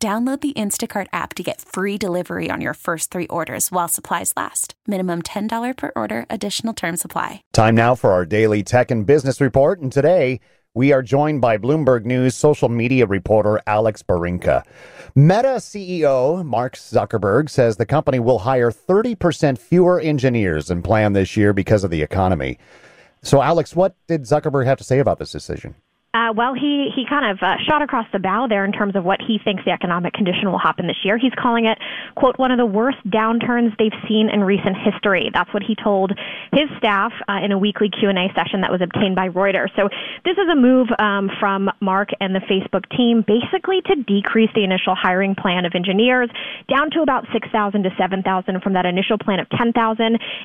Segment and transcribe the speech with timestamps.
[0.00, 4.32] Download the Instacart app to get free delivery on your first three orders while supplies
[4.36, 4.74] last.
[4.86, 7.42] Minimum $10 per order, additional term supply.
[7.52, 9.80] Time now for our daily tech and business report.
[9.80, 10.38] And today,
[10.72, 14.62] we are joined by Bloomberg News social media reporter Alex Barinka.
[15.16, 21.36] Meta CEO Mark Zuckerberg says the company will hire 30% fewer engineers than planned this
[21.36, 22.56] year because of the economy.
[23.22, 25.74] So, Alex, what did Zuckerberg have to say about this decision?
[26.14, 29.04] Uh, well, he he kind of uh, shot across the bow there in terms of
[29.04, 31.18] what he thinks the economic condition will happen this year.
[31.18, 31.76] He's calling it,
[32.16, 35.28] quote, one of the worst downturns they've seen in recent history.
[35.34, 36.12] That's what he told
[36.50, 39.68] his staff uh, in a weekly Q&A session that was obtained by Reuters.
[39.76, 39.90] So
[40.24, 44.64] this is a move um, from Mark and the Facebook team basically to decrease the
[44.64, 46.30] initial hiring plan of engineers
[46.72, 49.76] down to about 6,000 to 7,000 from that initial plan of 10,000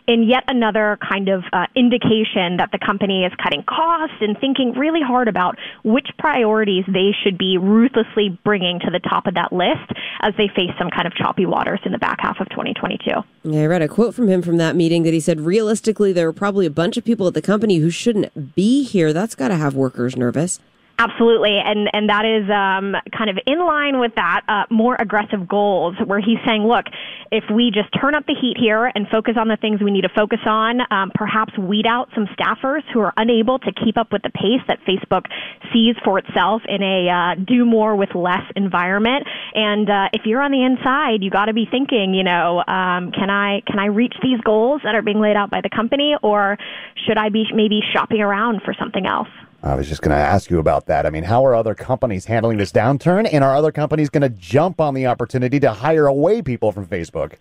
[0.08, 4.74] in yet another kind of uh, indication that the company is cutting costs and thinking
[4.76, 5.53] really hard about
[5.84, 10.48] which priorities they should be ruthlessly bringing to the top of that list as they
[10.56, 13.12] face some kind of choppy waters in the back half of 2022.
[13.44, 16.28] Yeah, I read a quote from him from that meeting that he said, realistically, there
[16.28, 19.14] are probably a bunch of people at the company who shouldn't be here.
[19.14, 20.60] That's got to have workers nervous.
[21.00, 25.48] Absolutely, and and that is um, kind of in line with that uh, more aggressive
[25.48, 26.86] goals, where he's saying, look,
[27.32, 30.04] if we just turn up the heat here and focus on the things we need
[30.04, 34.12] to focus on, um, perhaps weed out some staffers who are unable to keep up
[34.12, 35.26] with the pace that Facebook
[35.74, 39.26] sees for itself in a uh, do more with less environment.
[39.56, 43.12] And uh, if you're on the inside, you got to be thinking, you know, um,
[43.12, 46.14] can I can I reach these goals that are being laid out by the company,
[46.22, 46.60] or
[47.08, 49.30] should I be maybe shopping around for something else?
[49.66, 51.06] I was just going to ask you about that.
[51.06, 53.30] I mean, how are other companies handling this downturn?
[53.32, 56.86] And are other companies going to jump on the opportunity to hire away people from
[56.86, 57.36] Facebook?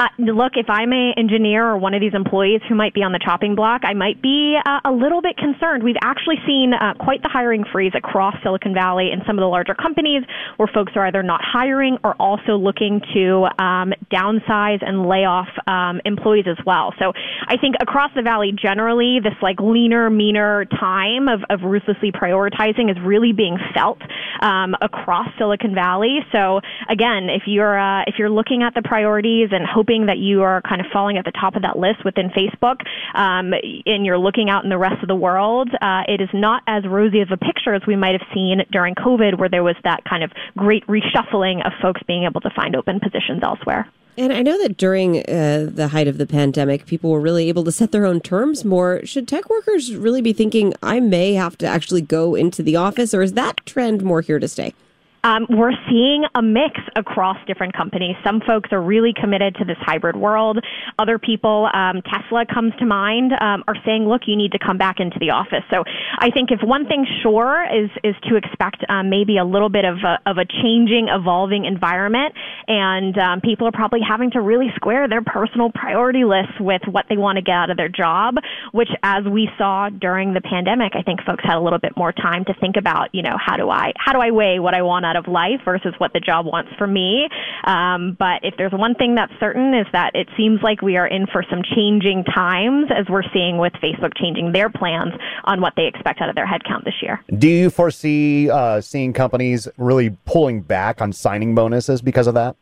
[0.00, 3.12] Uh, look, if I'm an engineer or one of these employees who might be on
[3.12, 5.82] the chopping block, I might be uh, a little bit concerned.
[5.82, 9.46] We've actually seen uh, quite the hiring freeze across Silicon Valley in some of the
[9.46, 10.22] larger companies
[10.56, 15.48] where folks are either not hiring or also looking to um, downsize and lay off
[15.66, 16.94] um, employees as well.
[16.98, 17.12] So
[17.46, 22.90] I think across the valley, generally, this like leaner, meaner time of, of ruthlessly prioritizing
[22.90, 24.00] is really being felt
[24.40, 26.20] um, across Silicon Valley.
[26.32, 30.18] So again, if you're uh, if you're looking at the priorities and hoping hoping that
[30.18, 32.80] you are kind of falling at the top of that list within Facebook,
[33.14, 33.52] um,
[33.86, 36.84] and you're looking out in the rest of the world, uh, it is not as
[36.86, 40.04] rosy of a picture as we might have seen during COVID, where there was that
[40.04, 43.88] kind of great reshuffling of folks being able to find open positions elsewhere.
[44.16, 47.64] And I know that during uh, the height of the pandemic, people were really able
[47.64, 49.00] to set their own terms more.
[49.04, 53.14] Should tech workers really be thinking, I may have to actually go into the office,
[53.14, 54.74] or is that trend more here to stay?
[55.22, 58.16] Um, we're seeing a mix across different companies.
[58.24, 60.58] Some folks are really committed to this hybrid world.
[60.98, 64.78] Other people, um, Tesla comes to mind, um, are saying, "Look, you need to come
[64.78, 65.84] back into the office." So
[66.18, 69.84] I think if one thing sure is is to expect um, maybe a little bit
[69.84, 72.34] of a, of a changing, evolving environment,
[72.66, 77.04] and um, people are probably having to really square their personal priority lists with what
[77.08, 78.36] they want to get out of their job.
[78.72, 82.12] Which, as we saw during the pandemic, I think folks had a little bit more
[82.12, 84.82] time to think about, you know, how do I how do I weigh what I
[84.82, 87.28] want out of life versus what the job wants for me.
[87.64, 91.06] Um, but if there's one thing that's certain is that it seems like we are
[91.06, 95.12] in for some changing times as we're seeing with Facebook changing their plans
[95.44, 97.20] on what they expect out of their headcount this year.
[97.36, 102.56] Do you foresee uh, seeing companies really pulling back on signing bonuses because of that?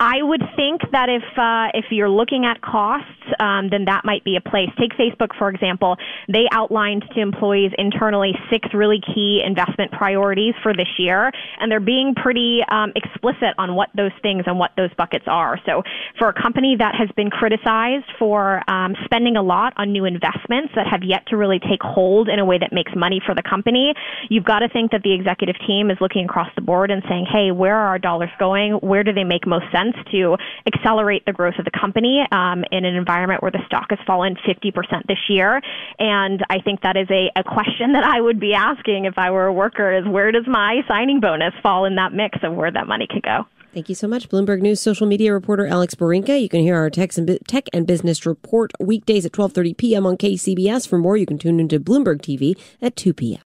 [0.00, 4.24] I would think that if uh, if you're looking at costs, um, then that might
[4.24, 4.70] be a place.
[4.80, 5.96] Take Facebook for example.
[6.28, 11.30] They outlined to employees internally six really key investment priorities for this year,
[11.60, 15.60] and they're being pretty um, explicit on what those things and what those buckets are.
[15.66, 15.82] So,
[16.18, 20.72] for a company that has been criticized for um, spending a lot on new investments
[20.74, 23.42] that have yet to really take hold in a way that makes money for the
[23.42, 23.94] company,
[24.30, 27.26] you've got to think that the executive team is looking across the board and saying,
[27.30, 28.74] "Hey, where are our dollars going?
[28.74, 32.84] Where do they make most sense?" to accelerate the growth of the company um, in
[32.84, 34.72] an environment where the stock has fallen 50%
[35.06, 35.60] this year.
[35.98, 39.30] And I think that is a, a question that I would be asking if I
[39.30, 42.70] were a worker is where does my signing bonus fall in that mix of where
[42.70, 43.46] that money could go?
[43.76, 46.40] Thank you so much, Bloomberg News social media reporter Alex Barinka.
[46.40, 50.06] You can hear our tech and, tech and business report weekdays at 12:30 p.m.
[50.06, 50.88] on KCBS.
[50.88, 53.45] For more, you can tune into Bloomberg TV at 2 p.m.